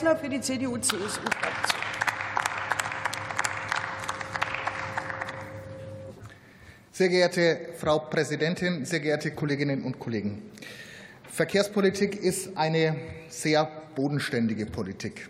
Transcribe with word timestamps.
für 0.00 0.30
die 0.30 0.40
CDU-CSU-Fraktion. 0.40 1.80
Sehr 6.90 7.08
geehrte 7.10 7.68
Frau 7.76 7.98
Präsidentin, 7.98 8.86
sehr 8.86 9.00
geehrte 9.00 9.30
Kolleginnen 9.32 9.82
und 9.82 9.98
Kollegen! 9.98 10.40
Verkehrspolitik 11.30 12.16
ist 12.16 12.56
eine 12.56 12.96
sehr 13.28 13.70
bodenständige 13.94 14.64
Politik. 14.64 15.28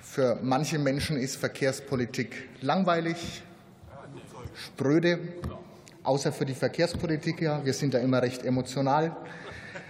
Für 0.00 0.38
manche 0.42 0.78
Menschen 0.78 1.18
ist 1.18 1.36
Verkehrspolitik 1.36 2.48
langweilig, 2.62 3.42
spröde, 4.54 5.18
außer 6.02 6.32
für 6.32 6.46
die 6.46 6.54
Verkehrspolitiker. 6.54 7.62
Wir 7.62 7.74
sind 7.74 7.92
da 7.92 7.98
immer 7.98 8.22
recht 8.22 8.42
emotional. 8.42 9.14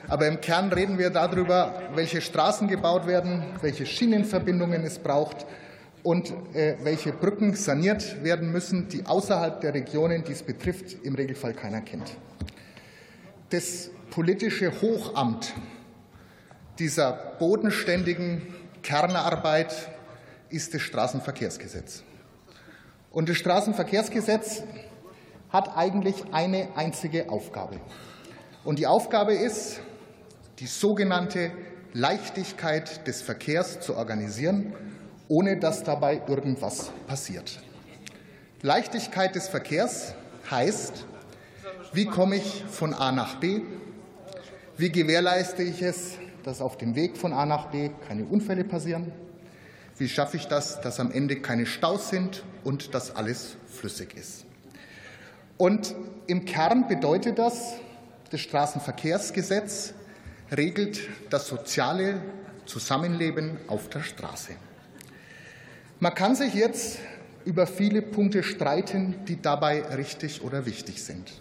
Aber 0.09 0.29
im 0.29 0.41
Kern 0.41 0.73
reden 0.73 0.99
wir 0.99 1.11
darüber, 1.11 1.83
welche 1.95 2.21
Straßen 2.21 2.69
gebaut 2.69 3.07
werden, 3.07 3.45
welche 3.61 3.87
Schienenverbindungen 3.87 4.85
es 4.85 4.99
braucht 4.99 5.47
und 6.03 6.33
äh, 6.55 6.77
welche 6.83 7.13
Brücken 7.13 7.55
saniert 7.55 8.23
werden 8.23 8.53
müssen, 8.53 8.89
die 8.89 9.05
außerhalb 9.05 9.61
der 9.61 9.75
Regionen, 9.75 10.23
die 10.23 10.33
es 10.33 10.45
betrifft, 10.45 11.05
im 11.05 11.17
Regelfall 11.17 11.55
keiner 11.55 11.81
kennt. 11.81 12.17
Das 13.51 13.91
politische 14.11 14.71
Hochamt 14.81 15.55
dieser 16.79 17.13
bodenständigen 17.39 18.55
Kernarbeit 18.83 19.75
ist 20.49 20.75
das 20.75 20.83
Straßenverkehrsgesetz. 20.83 22.05
Und 23.11 23.29
das 23.29 23.39
Straßenverkehrsgesetz 23.39 24.63
hat 25.51 25.77
eigentlich 25.77 26.15
eine 26.33 26.69
einzige 26.77 27.29
Aufgabe. 27.31 27.81
Und 28.63 28.79
die 28.79 28.87
Aufgabe 28.87 29.35
ist, 29.35 29.81
die 30.59 30.67
sogenannte 30.67 31.51
Leichtigkeit 31.93 33.07
des 33.07 33.23
Verkehrs 33.23 33.81
zu 33.81 33.97
organisieren, 33.97 34.73
ohne 35.29 35.59
dass 35.59 35.83
dabei 35.83 36.23
irgendwas 36.27 36.91
passiert. 37.07 37.61
Leichtigkeit 38.63 39.35
des 39.35 39.49
Verkehrs 39.49 40.15
heißt, 40.51 41.05
wie 41.93 42.07
komme 42.07 42.37
ich 42.37 42.65
von 42.71 42.95
A 42.95 43.13
nach 43.13 43.37
B? 43.37 43.63
Wie 44.77 44.91
gewährleiste 44.91 45.63
ich 45.63 45.83
es, 45.83 46.19
dass 46.43 46.61
auf 46.61 46.77
dem 46.77 46.95
Weg 46.95 47.17
von 47.17 47.33
A 47.33 47.47
nach 47.47 47.67
B 47.67 47.91
keine 48.09 48.25
Unfälle 48.25 48.65
passieren? 48.65 49.13
Wie 49.99 50.09
schaffe 50.09 50.37
ich 50.37 50.47
das, 50.47 50.81
dass 50.81 51.01
am 51.01 51.11
Ende 51.11 51.37
keine 51.37 51.65
Staus 51.65 52.11
sind 52.11 52.45
und 52.65 52.95
dass 52.95 53.17
alles 53.17 53.57
flüssig 53.67 54.15
ist? 54.15 54.45
Und 55.57 55.95
im 56.27 56.45
Kern 56.45 56.87
bedeutet 56.87 57.39
das, 57.39 57.75
das 58.31 58.41
Straßenverkehrsgesetz 58.41 59.95
regelt 60.55 61.01
das 61.31 61.49
soziale 61.49 62.21
Zusammenleben 62.67 63.59
auf 63.69 63.89
der 63.89 64.03
Straße. 64.03 64.53
Man 65.99 66.15
kann 66.15 66.35
sich 66.35 66.55
jetzt 66.55 66.99
über 67.45 67.67
viele 67.67 68.03
Punkte 68.03 68.43
streiten, 68.43 69.25
die 69.27 69.41
dabei 69.41 69.83
richtig 69.97 70.43
oder 70.43 70.67
wichtig 70.67 71.03
sind. 71.03 71.33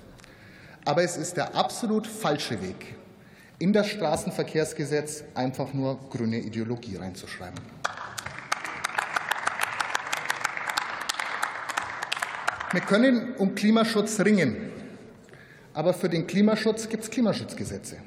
Aber 0.86 1.04
es 1.04 1.18
ist 1.18 1.36
der 1.36 1.56
absolut 1.56 2.06
falsche 2.06 2.62
Weg, 2.62 2.96
in 3.58 3.74
das 3.74 3.88
Straßenverkehrsgesetz 3.88 5.24
einfach 5.34 5.74
nur 5.74 6.00
grüne 6.10 6.38
Ideologie 6.38 6.98
reinzuschreiben. 6.98 7.60
Wir 12.72 12.82
können 12.82 13.36
um 13.36 13.56
Klimaschutz 13.56 14.20
ringen, 14.20 14.58
aber 15.74 15.94
für 15.94 16.10
den 16.10 16.28
Klimaschutz 16.28 16.88
gibt 16.88 17.04
es 17.04 17.10
Klimaschutzgesetze. 17.10 17.98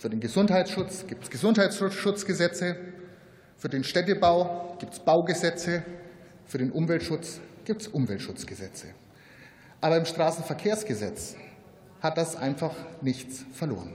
Für 0.00 0.08
den 0.08 0.20
Gesundheitsschutz 0.20 1.06
gibt 1.06 1.24
es 1.24 1.30
Gesundheitsschutzgesetze. 1.30 2.74
Für 3.58 3.68
den 3.68 3.84
Städtebau 3.84 4.74
gibt 4.80 4.94
es 4.94 4.98
Baugesetze. 4.98 5.82
Für 6.46 6.56
den 6.56 6.72
Umweltschutz 6.72 7.38
gibt 7.66 7.82
es 7.82 7.88
Umweltschutzgesetze. 7.88 8.86
Aber 9.82 9.98
im 9.98 10.06
Straßenverkehrsgesetz 10.06 11.36
hat 12.00 12.16
das 12.16 12.34
einfach 12.34 12.74
nichts 13.02 13.44
verloren. 13.52 13.92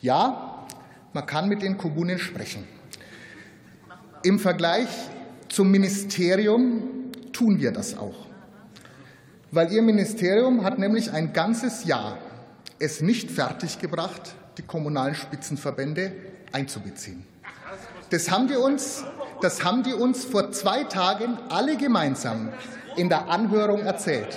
Ja, 0.00 0.66
man 1.12 1.24
kann 1.24 1.48
mit 1.48 1.62
den 1.62 1.78
Kommunen 1.78 2.18
sprechen. 2.18 2.66
Im 4.24 4.40
Vergleich 4.40 4.88
zum 5.48 5.70
Ministerium 5.70 7.12
tun 7.32 7.60
wir 7.60 7.70
das 7.70 7.96
auch. 7.96 8.26
Weil 9.52 9.70
Ihr 9.72 9.82
Ministerium 9.82 10.64
hat 10.64 10.80
nämlich 10.80 11.12
ein 11.12 11.32
ganzes 11.32 11.84
Jahr 11.84 12.18
es 12.78 13.00
nicht 13.00 13.30
fertiggebracht, 13.30 14.34
die 14.58 14.62
kommunalen 14.62 15.14
Spitzenverbände 15.14 16.12
einzubeziehen. 16.52 17.24
Das 18.10 18.30
haben, 18.30 18.48
wir 18.48 18.60
uns, 18.60 19.04
das 19.40 19.64
haben 19.64 19.82
die 19.82 19.92
uns 19.92 20.24
vor 20.24 20.52
zwei 20.52 20.84
Tagen 20.84 21.38
alle 21.48 21.76
gemeinsam 21.76 22.50
in 22.96 23.08
der 23.08 23.28
Anhörung 23.28 23.80
erzählt. 23.80 24.36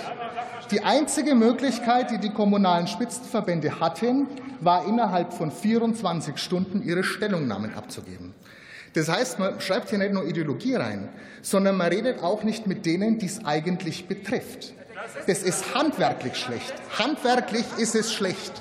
Die 0.70 0.82
einzige 0.82 1.34
Möglichkeit, 1.34 2.10
die 2.10 2.18
die 2.18 2.30
kommunalen 2.30 2.86
Spitzenverbände 2.86 3.80
hatten, 3.80 4.28
war 4.60 4.86
innerhalb 4.86 5.32
von 5.32 5.50
24 5.50 6.38
Stunden 6.38 6.82
ihre 6.82 7.02
Stellungnahmen 7.02 7.74
abzugeben. 7.74 8.34
Das 8.92 9.08
heißt, 9.08 9.38
man 9.38 9.60
schreibt 9.60 9.90
hier 9.90 9.98
nicht 9.98 10.12
nur 10.12 10.26
Ideologie 10.26 10.74
rein, 10.74 11.08
sondern 11.42 11.76
man 11.76 11.88
redet 11.88 12.22
auch 12.22 12.42
nicht 12.42 12.66
mit 12.66 12.86
denen, 12.86 13.18
die 13.18 13.26
es 13.26 13.44
eigentlich 13.44 14.06
betrifft. 14.06 14.74
Das 15.26 15.42
ist 15.42 15.74
handwerklich 15.74 16.36
schlecht. 16.36 16.74
Handwerklich 16.98 17.64
ist 17.78 17.94
es 17.94 18.12
schlecht. 18.12 18.52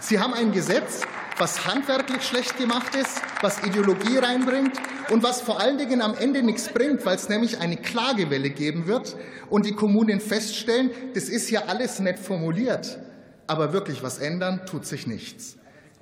Sie 0.00 0.18
haben 0.18 0.34
ein 0.34 0.52
Gesetz, 0.52 1.02
was 1.38 1.66
handwerklich 1.66 2.22
schlecht 2.22 2.56
gemacht 2.58 2.94
ist, 2.94 3.20
was 3.40 3.62
Ideologie 3.64 4.18
reinbringt 4.18 4.78
und 5.10 5.22
was 5.22 5.40
vor 5.40 5.60
allen 5.60 5.78
Dingen 5.78 6.00
am 6.00 6.14
Ende 6.14 6.42
nichts 6.42 6.68
bringt, 6.68 7.04
weil 7.04 7.16
es 7.16 7.28
nämlich 7.28 7.58
eine 7.58 7.76
Klagewelle 7.76 8.50
geben 8.50 8.86
wird 8.86 9.16
und 9.50 9.66
die 9.66 9.72
Kommunen 9.72 10.20
feststellen, 10.20 10.90
das 11.14 11.24
ist 11.24 11.50
ja 11.50 11.64
alles 11.66 11.98
nett 11.98 12.18
formuliert, 12.18 12.98
aber 13.46 13.72
wirklich 13.72 14.02
was 14.02 14.18
ändern 14.18 14.64
tut 14.66 14.86
sich 14.86 15.06
nichts. 15.06 15.56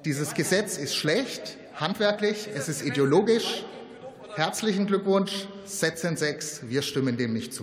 Dieses 0.05 0.35
Gesetz 0.35 0.77
ist 0.79 0.95
schlecht, 0.95 1.57
handwerklich, 1.75 2.49
es 2.55 2.69
ist 2.69 2.85
ideologisch. 2.85 3.65
Herzlichen 4.35 4.87
Glückwunsch, 4.87 5.47
Sätzen 5.65 6.17
6, 6.17 6.63
wir 6.69 6.83
stimmen 6.83 7.17
dem 7.17 7.33
nicht 7.33 7.55
zu. 7.55 7.63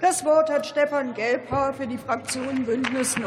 Das 0.00 0.24
Wort 0.24 0.48
hat 0.48 0.64
Stefan 0.64 1.12
Gelbauer 1.12 1.74
für 1.74 1.86
die 1.86 1.98
Fraktion 1.98 2.64
Bündnis 2.64 3.18
90 3.18 3.24